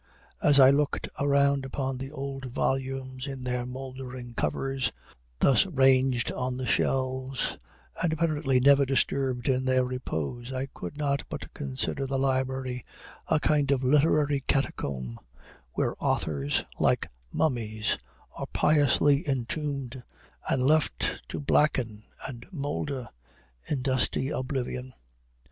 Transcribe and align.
As 0.41 0.59
I 0.59 0.71
looked 0.71 1.09
around 1.19 1.63
upon 1.63 1.99
the 1.99 2.09
old 2.09 2.45
volumes 2.47 3.27
in 3.27 3.43
their 3.43 3.67
mouldering 3.67 4.33
covers, 4.33 4.91
thus 5.39 5.67
ranged 5.67 6.31
on 6.31 6.57
the 6.57 6.65
shelves, 6.65 7.55
and 8.01 8.11
apparently 8.11 8.59
never 8.59 8.83
disturbed 8.83 9.47
in 9.47 9.63
their 9.65 9.85
repose, 9.85 10.51
I 10.51 10.69
could 10.73 10.97
not 10.97 11.21
but 11.29 11.53
consider 11.53 12.07
the 12.07 12.17
library 12.17 12.83
a 13.27 13.39
kind 13.39 13.69
of 13.69 13.83
literary 13.83 14.39
catacomb, 14.47 15.19
where 15.73 15.93
authors, 15.99 16.65
like 16.79 17.05
mummies, 17.31 17.95
are 18.33 18.47
piously 18.47 19.23
entombed, 19.29 20.01
and 20.49 20.63
left 20.65 21.21
to 21.29 21.39
blacken 21.39 22.05
and 22.27 22.47
moulder 22.51 23.07
in 23.69 23.83
dusty 23.83 24.29
oblivion. 24.31 24.95